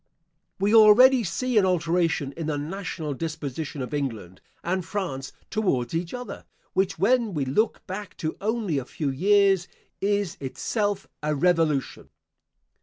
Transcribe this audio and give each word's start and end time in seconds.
We 0.59 0.73
already 0.73 1.23
see 1.23 1.59
an 1.59 1.65
alteration 1.67 2.31
in 2.35 2.47
the 2.47 2.57
national 2.57 3.13
disposition 3.13 3.83
of 3.83 3.93
England 3.93 4.41
and 4.63 4.83
France 4.83 5.31
towards 5.51 5.93
each 5.93 6.11
other, 6.11 6.45
which, 6.73 6.97
when 6.97 7.35
we 7.35 7.45
look 7.45 7.85
back 7.85 8.17
to 8.17 8.35
only 8.41 8.79
a 8.79 8.85
few 8.85 9.11
years, 9.11 9.67
is 10.01 10.37
itself 10.39 11.05
a 11.21 11.35
Revolution. 11.35 12.09